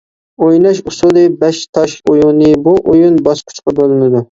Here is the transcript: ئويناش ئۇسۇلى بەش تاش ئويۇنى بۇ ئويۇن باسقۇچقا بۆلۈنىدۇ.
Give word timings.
ئويناش 0.45 0.79
ئۇسۇلى 0.91 1.25
بەش 1.43 1.59
تاش 1.79 1.95
ئويۇنى 2.13 2.51
بۇ 2.67 2.75
ئويۇن 2.81 3.23
باسقۇچقا 3.31 3.79
بۆلۈنىدۇ. 3.83 4.19